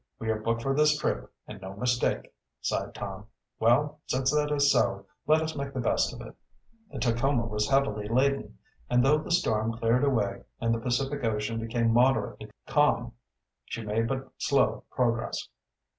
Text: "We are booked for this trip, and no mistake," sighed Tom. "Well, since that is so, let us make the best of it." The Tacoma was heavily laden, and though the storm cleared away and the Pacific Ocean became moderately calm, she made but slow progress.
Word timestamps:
"We 0.17 0.31
are 0.31 0.39
booked 0.39 0.63
for 0.63 0.73
this 0.75 0.97
trip, 0.97 1.31
and 1.45 1.61
no 1.61 1.75
mistake," 1.75 2.33
sighed 2.59 2.95
Tom. 2.95 3.27
"Well, 3.59 3.99
since 4.07 4.31
that 4.33 4.49
is 4.51 4.71
so, 4.71 5.05
let 5.27 5.43
us 5.43 5.55
make 5.55 5.73
the 5.75 5.79
best 5.79 6.11
of 6.11 6.21
it." 6.21 6.35
The 6.91 6.97
Tacoma 6.97 7.45
was 7.45 7.69
heavily 7.69 8.07
laden, 8.07 8.57
and 8.89 9.05
though 9.05 9.19
the 9.19 9.29
storm 9.29 9.73
cleared 9.77 10.03
away 10.03 10.41
and 10.59 10.73
the 10.73 10.79
Pacific 10.79 11.23
Ocean 11.23 11.59
became 11.59 11.93
moderately 11.93 12.49
calm, 12.65 13.13
she 13.65 13.85
made 13.85 14.07
but 14.07 14.27
slow 14.39 14.85
progress. 14.89 15.47